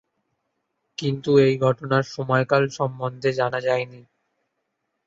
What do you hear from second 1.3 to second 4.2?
এই ঘটনার সময়কাল সম্বন্ধে জানা যায়নি।